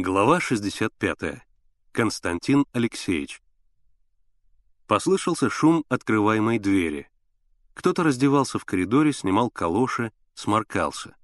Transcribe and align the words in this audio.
Глава 0.00 0.38
65. 0.38 1.42
Константин 1.90 2.66
Алексеевич. 2.72 3.42
Послышался 4.86 5.50
шум 5.50 5.84
открываемой 5.88 6.60
двери. 6.60 7.10
Кто-то 7.74 8.04
раздевался 8.04 8.60
в 8.60 8.64
коридоре, 8.64 9.12
снимал 9.12 9.50
калоши, 9.50 10.12
сморкался. 10.34 11.16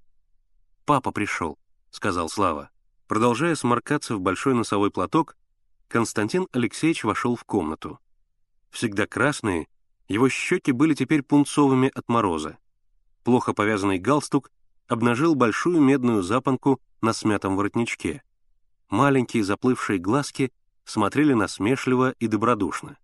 «Папа 0.86 1.12
пришел»,— 1.12 1.56
сказал 1.92 2.28
Слава. 2.28 2.70
Продолжая 3.06 3.54
сморкаться 3.54 4.16
в 4.16 4.20
большой 4.20 4.54
носовой 4.54 4.90
платок, 4.90 5.36
Константин 5.86 6.48
Алексеевич 6.50 7.04
вошел 7.04 7.36
в 7.36 7.44
комнату. 7.44 8.00
Всегда 8.70 9.06
красные, 9.06 9.68
его 10.08 10.28
щеки 10.28 10.72
были 10.72 10.94
теперь 10.94 11.22
пунцовыми 11.22 11.92
от 11.94 12.08
мороза. 12.08 12.58
Плохо 13.22 13.52
повязанный 13.52 14.00
галстук 14.00 14.50
обнажил 14.88 15.36
большую 15.36 15.80
медную 15.80 16.24
запонку 16.24 16.80
на 17.00 17.12
смятом 17.12 17.54
воротничке— 17.54 18.24
маленькие 18.88 19.44
заплывшие 19.44 19.98
глазки 19.98 20.52
смотрели 20.84 21.32
насмешливо 21.32 22.12
и 22.18 22.26
добродушно. 22.26 22.96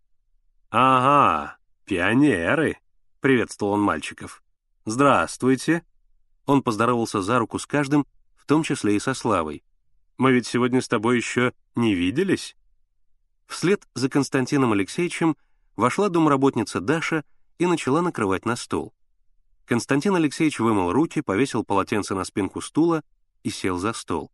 «Ага, 0.71 1.57
пионеры!»— 1.85 2.79
приветствовал 3.21 3.73
он 3.73 3.81
мальчиков. 3.81 4.43
«Здравствуйте!» 4.85 5.85
Он 6.47 6.63
поздоровался 6.63 7.23
за 7.23 7.39
руку 7.39 7.59
с 7.59 7.67
каждым, 7.67 8.07
в 8.37 8.47
том 8.47 8.63
числе 8.63 8.97
и 8.97 9.01
со 9.01 9.15
Славой. 9.15 9.63
«Мы 10.19 10.33
ведь 10.33 10.47
сегодня 10.47 10.81
с 10.81 10.89
тобой 10.89 11.17
еще 11.17 11.53
не 11.75 11.95
виделись?» 11.95 12.57
Вслед 13.47 13.87
за 13.95 14.09
Константином 14.09 14.73
Алексеевичем 14.73 15.37
вошла 15.77 16.09
домработница 16.09 16.81
Даша 16.81 17.25
и 17.59 17.67
начала 17.67 18.01
накрывать 18.01 18.47
на 18.47 18.57
стол. 18.57 18.95
Константин 19.65 20.17
Алексеевич 20.17 20.61
вымыл 20.61 20.93
руки, 20.93 21.21
повесил 21.21 21.65
полотенце 21.65 22.15
на 22.15 22.25
спинку 22.25 22.61
стула 22.61 23.03
и 23.43 23.51
сел 23.51 23.79
за 23.79 23.93
стол. 23.93 24.31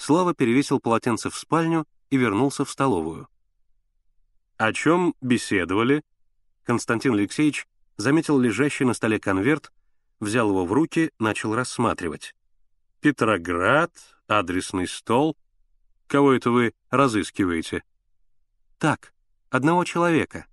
Слава 0.00 0.32
перевесил 0.32 0.80
полотенце 0.80 1.28
в 1.28 1.36
спальню 1.36 1.86
и 2.08 2.16
вернулся 2.16 2.64
в 2.64 2.70
столовую. 2.70 3.28
«О 4.56 4.72
чем 4.72 5.14
беседовали?» 5.20 6.02
Константин 6.64 7.12
Алексеевич 7.12 7.68
заметил 7.98 8.38
лежащий 8.38 8.86
на 8.86 8.94
столе 8.94 9.20
конверт, 9.20 9.70
взял 10.18 10.48
его 10.48 10.64
в 10.64 10.72
руки, 10.72 11.12
начал 11.18 11.54
рассматривать. 11.54 12.34
«Петроград, 13.02 13.92
адресный 14.26 14.88
стол. 14.88 15.36
Кого 16.06 16.32
это 16.32 16.50
вы 16.50 16.72
разыскиваете?» 16.88 17.84
«Так, 18.78 19.12
одного 19.50 19.84
человека». 19.84 20.46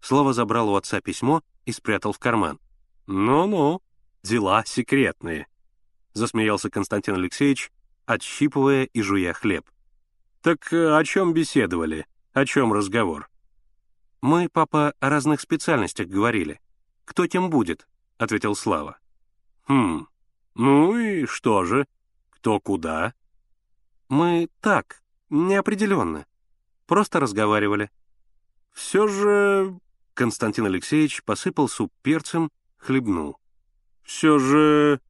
Слава 0.00 0.32
забрал 0.32 0.70
у 0.70 0.76
отца 0.76 1.02
письмо 1.02 1.42
и 1.66 1.72
спрятал 1.72 2.14
в 2.14 2.18
карман. 2.18 2.58
«Ну-ну, 3.06 3.82
дела 4.22 4.64
секретные»,— 4.64 5.48
засмеялся 6.14 6.70
Константин 6.70 7.16
Алексеевич, 7.16 7.70
отщипывая 8.10 8.84
и 8.84 9.02
жуя 9.02 9.32
хлеб. 9.32 9.70
«Так 10.42 10.72
э, 10.72 10.96
о 10.96 11.04
чем 11.04 11.32
беседовали? 11.32 12.06
О 12.32 12.44
чем 12.44 12.72
разговор?» 12.72 13.30
«Мы, 14.20 14.48
папа, 14.48 14.94
о 14.98 15.08
разных 15.08 15.40
специальностях 15.40 16.08
говорили. 16.08 16.60
Кто 17.04 17.28
тем 17.28 17.50
будет?»— 17.50 17.86
ответил 18.18 18.56
Слава. 18.56 18.98
«Хм, 19.68 20.08
ну 20.56 20.98
и 20.98 21.24
что 21.26 21.64
же? 21.64 21.86
Кто 22.30 22.58
куда?» 22.58 23.14
«Мы 24.08 24.48
так, 24.60 25.02
неопределенно. 25.28 26.26
Просто 26.86 27.20
разговаривали». 27.20 27.90
«Все 28.72 29.06
же...»— 29.06 29.78
Константин 30.14 30.66
Алексеевич 30.66 31.22
посыпал 31.22 31.68
суп 31.68 31.92
перцем, 32.02 32.50
хлебнул. 32.76 33.38
«Все 34.02 34.40
же...» 34.40 35.00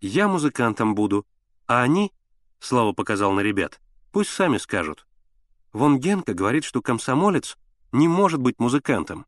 «Я 0.00 0.28
музыкантом 0.28 0.94
буду, 0.94 1.26
а 1.66 1.80
они 1.82 2.12
Слава 2.58 2.92
показал 2.92 3.32
на 3.32 3.40
ребят. 3.40 3.80
Пусть 4.12 4.30
сами 4.30 4.58
скажут. 4.58 5.06
Вон 5.72 5.98
Генка 5.98 6.34
говорит, 6.34 6.64
что 6.64 6.80
комсомолец 6.80 7.58
не 7.92 8.08
может 8.08 8.40
быть 8.40 8.58
музыкантом. 8.58 9.26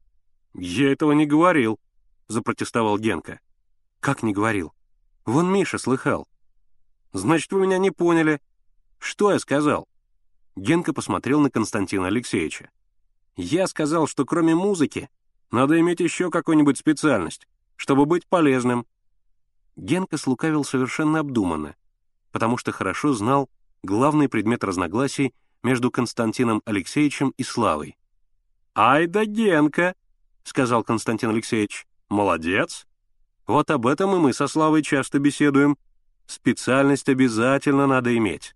«Я 0.55 0.91
этого 0.91 1.13
не 1.13 1.27
говорил»,— 1.27 1.79
запротестовал 2.29 2.99
Генка. 2.99 3.41
«Как 4.01 4.23
не 4.23 4.33
говорил? 4.33 4.73
Вон 5.27 5.53
Миша 5.53 5.79
слыхал». 5.79 6.27
«Значит, 7.13 7.53
вы 7.53 7.61
меня 7.61 7.79
не 7.79 7.91
поняли. 7.91 8.41
Что 8.99 9.31
я 9.31 9.39
сказал?» 9.39 9.87
Генка 10.57 10.93
посмотрел 10.93 11.41
на 11.41 11.51
Константина 11.51 12.07
Алексеевича. 12.07 12.71
«Я 13.37 13.67
сказал, 13.67 14.07
что 14.07 14.25
кроме 14.25 14.55
музыки 14.55 15.09
надо 15.51 15.79
иметь 15.79 16.01
еще 16.01 16.31
какую-нибудь 16.31 16.79
специальность, 16.79 17.47
чтобы 17.77 18.07
быть 18.07 18.27
полезным». 18.27 18.87
Генка 19.77 20.17
слукавил 20.17 20.65
совершенно 20.65 21.21
обдуманно— 21.21 21.77
потому 22.39 22.57
что 22.57 22.71
хорошо 22.71 23.15
знал 23.15 23.51
главный 23.83 24.29
предмет 24.29 24.63
разногласий 24.63 25.35
между 25.65 25.91
Константином 25.91 26.63
Алексеевичем 26.67 27.31
и 27.37 27.43
Славой. 27.43 27.99
«Ай 28.77 29.09
да 29.09 29.25
Генка!»— 29.25 29.97
сказал 30.45 30.85
Константин 30.85 31.31
Алексеевич. 31.31 31.85
«Молодец! 32.09 32.87
Вот 33.49 33.73
об 33.73 33.89
этом 33.89 34.15
и 34.15 34.21
мы 34.21 34.33
со 34.33 34.47
Славой 34.47 34.83
часто 34.85 35.19
беседуем. 35.19 35.77
Специальность 36.27 37.09
обязательно 37.09 37.89
надо 37.89 38.17
иметь. 38.17 38.55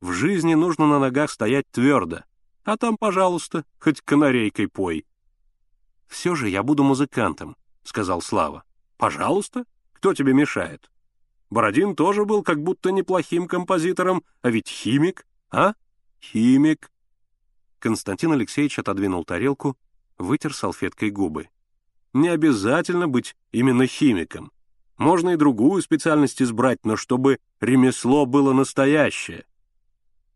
В 0.00 0.12
жизни 0.12 0.54
нужно 0.54 0.86
на 0.86 0.98
ногах 0.98 1.30
стоять 1.30 1.70
твердо, 1.70 2.20
а 2.64 2.78
там, 2.78 2.96
пожалуйста, 2.96 3.66
хоть 3.78 4.00
канарейкой 4.00 4.68
пой». 4.68 5.04
«Все 6.06 6.34
же 6.34 6.48
я 6.48 6.62
буду 6.62 6.82
музыкантом»,— 6.82 7.56
сказал 7.82 8.22
Слава. 8.22 8.64
«Пожалуйста, 8.96 9.66
кто 9.92 10.14
тебе 10.14 10.32
мешает?» 10.32 10.90
Бородин 11.50 11.96
тоже 11.96 12.24
был 12.24 12.42
как 12.42 12.62
будто 12.62 12.90
неплохим 12.90 13.48
композитором, 13.48 14.22
а 14.42 14.50
ведь 14.50 14.68
химик, 14.68 15.26
а? 15.50 15.74
Химик. 16.20 16.90
Константин 17.78 18.32
Алексеевич 18.32 18.78
отодвинул 18.78 19.24
тарелку, 19.24 19.76
вытер 20.18 20.54
салфеткой 20.54 21.10
губы. 21.10 21.48
Не 22.12 22.28
обязательно 22.28 23.08
быть 23.08 23.36
именно 23.52 23.86
химиком. 23.86 24.50
Можно 24.96 25.30
и 25.30 25.36
другую 25.36 25.80
специальность 25.80 26.42
избрать, 26.42 26.84
но 26.84 26.96
чтобы 26.96 27.38
ремесло 27.60 28.26
было 28.26 28.52
настоящее. 28.52 29.44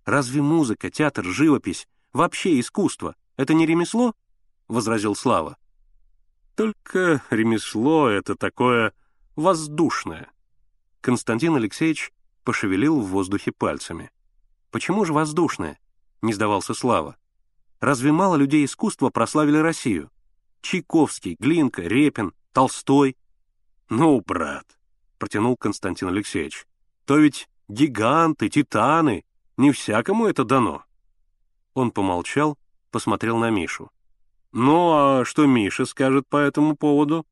Разве 0.05 0.41
музыка, 0.41 0.91
театр, 0.91 1.25
живопись, 1.25 1.89
вообще 2.13 2.59
искусство— 2.61 3.17
это 3.37 3.55
не 3.55 3.67
ремесло?— 3.67 4.15
возразил 4.69 5.17
Слава. 5.17 5.57
Только 6.55 7.23
ремесло— 7.31 8.09
это 8.09 8.37
такое 8.37 8.93
воздушное. 9.37 10.31
Константин 11.03 11.57
Алексеевич 11.57 12.13
пошевелил 12.45 13.01
в 13.01 13.09
воздухе 13.09 13.51
пальцами. 13.51 14.13
«Почему 14.71 15.05
же 15.05 15.13
воздушное?»— 15.13 15.79
не 16.23 16.33
сдавался 16.33 16.75
Слава. 16.75 17.17
«Разве 17.81 18.13
мало 18.13 18.37
людей 18.37 18.65
искусства 18.65 19.11
прославили 19.11 19.57
Россию? 19.57 20.11
Чайковский, 20.61 21.37
Глинка, 21.41 21.83
Репин, 21.83 22.33
Толстой». 22.53 23.17
«Ну, 23.89 24.21
брат»,— 24.21 24.79
протянул 25.19 25.57
Константин 25.57 26.07
Алексеевич, 26.07 26.69
«то 27.05 27.17
ведь 27.19 27.49
гиганты, 27.69 28.49
титаны, 28.49 29.25
не 29.57 29.73
всякому 29.73 30.27
это 30.27 30.45
дано». 30.45 30.85
Он 31.75 31.91
помолчал, 31.91 32.57
посмотрел 32.93 33.39
на 33.39 33.51
Мишу. 33.51 33.91
«Ну, 34.53 34.93
а 34.93 35.25
что 35.25 35.47
Миша 35.47 35.85
скажет 35.85 36.29
по 36.29 36.37
этому 36.37 36.77
поводу?» 36.77 37.27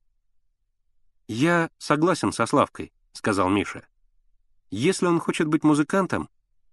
«Я 1.28 1.70
согласен 1.78 2.32
со 2.32 2.46
Славкой»,— 2.46 2.92
сказал 3.12 3.48
Миша. 3.48 3.86
«Если 4.70 5.06
он 5.06 5.18
хочет 5.18 5.48
быть 5.48 5.64
музыкантом, 5.64 6.28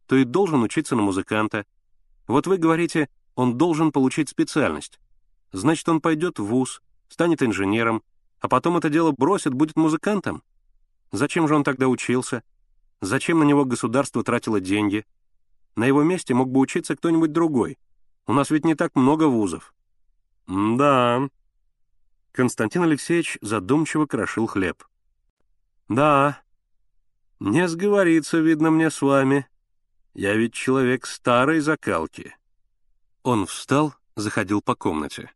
то 0.06 0.16
и 0.16 0.24
должен 0.24 0.64
учиться 0.64 0.96
на 0.96 1.02
музыканта. 1.02 1.66
Вот 2.28 2.48
вы 2.48 2.58
говорите, 2.58 3.10
он 3.36 3.58
должен 3.58 3.92
получить 3.92 4.30
специальность. 4.30 5.00
Значит, 5.52 5.88
он 5.90 6.02
пойдет 6.02 6.40
в 6.40 6.46
вуз, 6.46 6.82
станет 7.10 7.44
инженером, 7.44 8.04
а 8.40 8.48
потом 8.48 8.78
это 8.78 8.90
дело 8.90 9.12
бросит, 9.12 9.54
будет 9.54 9.76
музыкантом? 9.76 10.44
Зачем 11.12 11.48
же 11.48 11.56
он 11.56 11.64
тогда 11.64 11.88
учился? 11.88 12.44
Зачем 13.02 13.40
на 13.40 13.44
него 13.44 13.66
государство 13.66 14.24
тратило 14.24 14.60
деньги? 14.60 15.06
На 15.76 15.86
его 15.86 16.04
месте 16.04 16.34
мог 16.34 16.50
бы 16.50 16.60
учиться 16.60 16.96
кто-нибудь 16.96 17.32
другой. 17.32 17.78
У 18.26 18.34
нас 18.34 18.50
ведь 18.50 18.66
не 18.66 18.76
так 18.76 18.96
много 18.96 19.26
вузов». 19.26 19.74
«Да». 20.48 21.30
Константин 22.32 22.84
Алексеевич 22.84 23.38
задумчиво 23.42 24.06
крошил 24.06 24.48
хлеб. 24.48 24.84
«Да, 25.90 26.42
не 27.40 27.68
сговориться, 27.68 28.40
видно 28.40 28.72
мне 28.72 28.92
с 28.92 29.02
вами. 29.02 29.48
Я 30.14 30.36
ведь 30.36 30.54
человек 30.54 31.06
старой 31.06 31.60
закалки». 31.60 32.36
Он 33.24 33.46
встал, 33.46 33.94
заходил 34.16 34.62
по 34.62 34.76
комнате. 34.76 35.32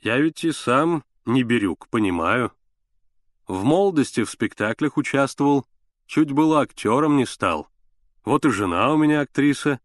«Я 0.00 0.18
ведь 0.18 0.42
и 0.44 0.50
сам 0.50 1.04
не 1.26 1.44
берюк, 1.44 1.88
понимаю. 1.88 2.52
В 3.46 3.62
молодости 3.62 4.24
в 4.24 4.30
спектаклях 4.30 4.96
участвовал, 4.96 5.66
чуть 6.06 6.32
было 6.32 6.60
актером 6.60 7.16
не 7.16 7.26
стал. 7.26 7.68
Вот 8.24 8.44
и 8.46 8.50
жена 8.50 8.92
у 8.92 8.96
меня 8.96 9.20
актриса. 9.20 9.80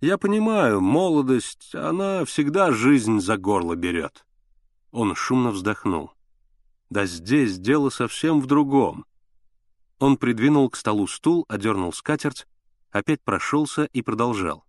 Я 0.00 0.18
понимаю, 0.18 0.80
молодость, 0.80 1.74
она 1.74 2.24
всегда 2.24 2.72
жизнь 2.72 3.20
за 3.20 3.36
горло 3.36 3.76
берет». 3.76 4.26
Он 4.90 5.14
шумно 5.14 5.52
вздохнул. 5.52 6.12
«Да 6.90 7.06
здесь 7.06 7.58
дело 7.58 7.88
совсем 7.90 8.40
в 8.40 8.46
другом. 8.46 9.06
Он 10.02 10.16
придвинул 10.16 10.68
к 10.68 10.74
столу 10.74 11.06
стул, 11.06 11.46
одернул 11.48 11.92
скатерть, 11.92 12.48
опять 12.90 13.22
прошелся 13.22 13.84
и 13.84 14.02
продолжал. 14.02 14.64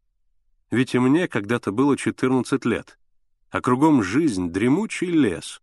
«Ведь 0.69 0.93
и 0.93 0.99
мне 0.99 1.27
когда-то 1.27 1.71
было 1.71 1.97
14 1.97 2.63
лет, 2.65 2.99
а 3.49 3.59
кругом 3.59 4.03
жизнь, 4.03 4.51
дремучий 4.51 5.09
лес. 5.09 5.59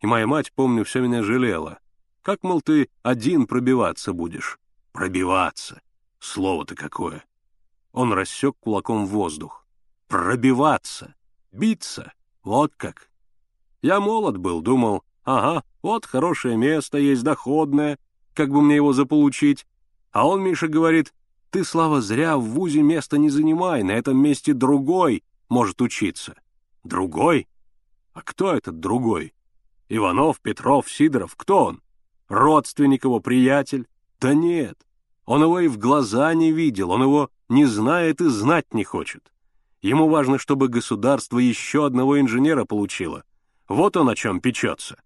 И 0.00 0.08
моя 0.08 0.26
мать, 0.26 0.52
помню, 0.52 0.84
все 0.84 1.00
меня 1.00 1.22
жалела. 1.22 1.78
Как, 2.22 2.42
мол, 2.42 2.60
ты 2.60 2.88
один 3.04 3.46
пробиваться 3.46 4.12
будешь? 4.12 4.58
Пробиваться. 4.90 5.80
Слово-то 6.18 6.74
какое. 6.74 7.24
Он 7.92 8.12
рассек 8.12 8.56
кулаком 8.58 9.06
воздух. 9.06 9.64
Пробиваться. 10.08 11.14
Биться. 11.52 12.12
Вот 12.42 12.74
как. 12.76 13.08
Я 13.80 14.00
молод 14.00 14.38
был, 14.38 14.60
думал, 14.60 15.04
ага, 15.22 15.62
вот 15.82 16.04
хорошее 16.04 16.56
место 16.56 16.98
есть, 16.98 17.22
доходное, 17.22 17.96
как 18.34 18.50
бы 18.50 18.60
мне 18.60 18.76
его 18.76 18.92
заполучить. 18.92 19.66
А 20.12 20.26
он, 20.26 20.42
Миша, 20.42 20.68
говорит, 20.68 21.14
ты, 21.50 21.64
Слава, 21.64 22.00
зря 22.00 22.36
в 22.36 22.42
ВУЗе 22.42 22.82
место 22.82 23.16
не 23.16 23.30
занимай, 23.30 23.82
на 23.82 23.92
этом 23.92 24.18
месте 24.18 24.52
другой 24.52 25.22
может 25.48 25.80
учиться. 25.80 26.34
Другой? 26.82 27.48
А 28.12 28.22
кто 28.22 28.54
этот 28.54 28.80
другой? 28.80 29.34
Иванов, 29.88 30.40
Петров, 30.40 30.90
Сидоров, 30.90 31.34
кто 31.36 31.64
он? 31.64 31.82
Родственник 32.28 33.04
его, 33.04 33.20
приятель? 33.20 33.86
Да 34.20 34.34
нет, 34.34 34.78
он 35.26 35.42
его 35.42 35.60
и 35.60 35.68
в 35.68 35.78
глаза 35.78 36.32
не 36.34 36.52
видел, 36.52 36.90
он 36.90 37.02
его 37.02 37.30
не 37.48 37.64
знает 37.64 38.20
и 38.20 38.28
знать 38.28 38.72
не 38.74 38.84
хочет. 38.84 39.32
Ему 39.82 40.08
важно, 40.08 40.38
чтобы 40.38 40.68
государство 40.68 41.38
еще 41.38 41.86
одного 41.86 42.18
инженера 42.18 42.64
получило. 42.64 43.24
Вот 43.68 43.96
он 43.96 44.08
о 44.08 44.14
чем 44.14 44.40
печется. 44.40 44.96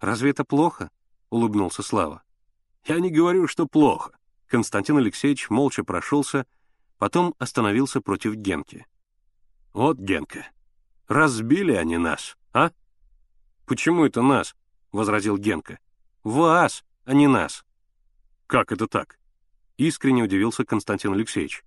«Разве 0.00 0.30
это 0.30 0.44
плохо?»— 0.44 0.90
улыбнулся 1.30 1.82
Слава. 1.82 2.22
«Я 2.84 3.00
не 3.00 3.10
говорю, 3.10 3.46
что 3.46 3.66
плохо». 3.66 4.18
Константин 4.46 4.96
Алексеевич 4.96 5.50
молча 5.50 5.84
прошелся, 5.84 6.46
потом 6.98 7.34
остановился 7.38 8.00
против 8.00 8.34
Генки. 8.34 8.86
«Вот, 9.72 9.98
Генка, 9.98 10.48
разбили 11.06 11.72
они 11.72 11.98
нас, 11.98 12.36
а?» 12.52 12.70
«Почему 13.66 14.06
это 14.06 14.22
нас?»— 14.22 14.56
возразил 14.92 15.36
Генка. 15.36 15.78
«Вас, 16.24 16.84
а 17.04 17.12
не 17.12 17.26
нас». 17.26 17.64
«Как 18.46 18.72
это 18.72 18.86
так?»— 18.86 19.18
искренне 19.76 20.22
удивился 20.22 20.64
Константин 20.64 21.12
Алексеевич. 21.12 21.64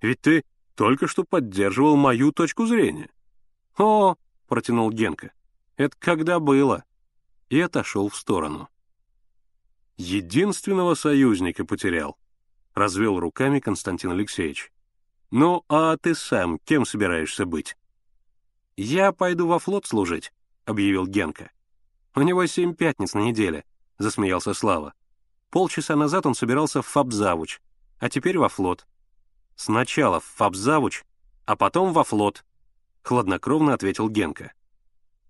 «Ведь 0.00 0.20
ты 0.20 0.44
только 0.74 1.06
что 1.06 1.22
поддерживал 1.22 1.96
мою 1.96 2.32
точку 2.32 2.66
зрения». 2.66 3.10
«О!»— 3.78 4.16
протянул 4.48 4.90
Генка. 4.90 5.32
«Это 5.76 5.96
когда 5.98 6.40
было?» 6.40 6.84
И 7.48 7.60
отошел 7.60 8.08
в 8.08 8.16
сторону. 8.16 8.68
«Единственного 9.96 10.94
союзника 10.94 11.64
потерял»,— 11.64 12.18
развел 12.74 13.20
руками 13.20 13.60
Константин 13.60 14.10
Алексеевич. 14.10 14.72
«Ну, 15.30 15.64
а 15.68 15.96
ты 15.96 16.14
сам 16.14 16.58
кем 16.58 16.84
собираешься 16.84 17.46
быть?» 17.46 17.76
«Я 18.76 19.12
пойду 19.12 19.46
во 19.46 19.58
флот 19.58 19.86
служить»,— 19.86 20.32
объявил 20.64 21.06
Генка. 21.06 21.50
«У 22.14 22.22
него 22.22 22.44
семь 22.46 22.74
пятниц 22.74 23.14
на 23.14 23.20
неделе»,— 23.20 23.64
засмеялся 23.98 24.54
Слава. 24.54 24.94
Полчаса 25.50 25.94
назад 25.94 26.26
он 26.26 26.34
собирался 26.34 26.82
в 26.82 26.86
фабзавуч, 26.86 27.60
а 27.98 28.10
теперь 28.10 28.38
во 28.38 28.48
флот. 28.48 28.86
Сначала 29.54 30.18
в 30.18 30.24
фабзавуч, 30.24 31.04
а 31.44 31.54
потом 31.54 31.92
во 31.92 32.02
флот,— 32.02 32.44
хладнокровно 33.04 33.74
ответил 33.74 34.08
Генка. 34.08 34.52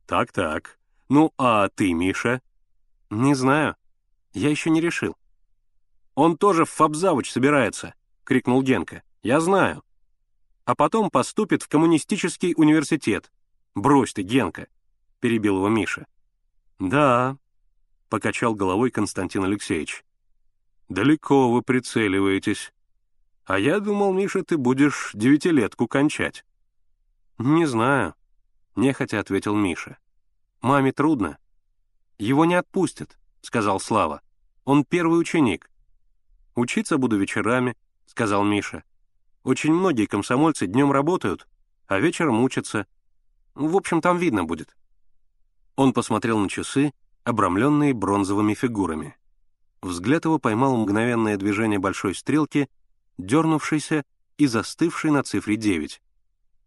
«Так-так. 0.06 0.78
Ну, 1.08 1.32
а 1.37 1.69
ты, 1.69 1.93
Миша?» 1.93 2.40
«Не 3.10 3.34
знаю. 3.34 3.76
Я 4.34 4.50
еще 4.50 4.69
не 4.69 4.81
решил». 4.81 5.16
«Он 6.14 6.36
тоже 6.36 6.64
в 6.64 6.70
фабзавуч 6.70 7.31
собирается»,— 7.31 7.94
крикнул 8.25 8.62
Генка. 8.62 9.02
«Я 9.22 9.40
знаю». 9.40 9.82
«А 10.64 10.75
потом 10.75 11.10
поступит 11.10 11.62
в 11.62 11.69
коммунистический 11.69 12.54
университет». 12.56 13.32
«Брось 13.75 14.12
ты, 14.12 14.22
Генка»,— 14.22 14.69
перебил 15.20 15.56
его 15.56 15.69
Миша. 15.69 16.06
«Да»,— 16.78 17.36
покачал 18.08 18.54
головой 18.54 18.90
Константин 18.90 19.44
Алексеевич. 19.44 20.04
«Далеко 20.88 21.50
вы 21.50 21.62
прицеливаетесь. 21.62 22.72
А 23.44 23.58
я 23.58 23.81
думал, 23.81 24.12
Миша, 24.12 24.44
ты 24.44 24.56
будешь 24.56 25.10
девятилетку 25.14 25.88
кончать». 25.88 26.44
«Не 27.38 27.66
знаю»,— 27.66 28.14
нехотя 28.76 29.19
ответил 29.19 29.56
Миша. 29.56 29.98
«Маме 30.60 30.92
трудно». 30.92 31.38
«Его 32.16 32.44
не 32.44 32.54
отпустят»,— 32.54 33.19
сказал 33.44 33.81
Слава. 33.81 34.20
«Он 34.64 34.85
первый 34.85 35.20
ученик». 35.20 35.70
«Учиться 36.55 36.99
буду 36.99 37.19
вечерами»,— 37.19 37.76
сказал 38.06 38.44
Миша. 38.44 38.85
«Очень 39.43 39.73
многие 39.73 40.06
комсомольцы 40.06 40.67
днем 40.67 40.93
работают, 40.93 41.49
а 41.87 41.99
вечером 41.99 42.43
учатся. 42.43 42.87
В 43.55 43.76
общем, 43.76 44.00
там 44.00 44.19
видно 44.19 44.44
будет». 44.44 44.76
Он 45.76 45.93
посмотрел 45.93 46.38
на 46.38 46.49
часы, 46.49 46.93
обрамленные 47.25 47.94
бронзовыми 47.94 48.55
фигурами. 48.55 49.17
Взгляд 49.82 50.25
его 50.25 50.38
поймал 50.38 50.76
мгновенное 50.76 51.37
движение 51.37 51.79
большой 51.79 52.14
стрелки, 52.14 52.69
дернувшейся 53.19 54.05
и 54.38 54.46
застывшей 54.46 55.11
на 55.11 55.23
цифре 55.23 55.56
9. 55.56 56.00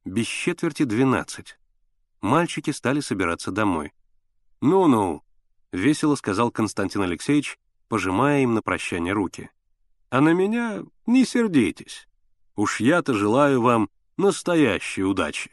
Без 0.06 0.28
четверти 0.28 0.84
12. 0.84 1.58
Мальчики 2.22 2.72
стали 2.72 3.00
собираться 3.00 3.52
домой. 3.52 3.94
«Ну-ну»,— 4.62 5.24
весело 5.72 6.16
сказал 6.16 6.52
Константин 6.52 7.02
Алексеевич, 7.02 7.58
пожимая 7.88 8.44
им 8.44 8.54
на 8.54 8.62
прощание 8.62 9.14
руки. 9.14 9.50
«А 10.10 10.22
на 10.22 10.34
меня 10.34 10.84
не 11.06 11.26
сердитесь. 11.26 12.08
Уж 12.56 12.80
я-то 12.80 13.14
желаю 13.14 13.62
вам 13.62 13.90
настоящей 14.18 15.04
удачи». 15.04 15.52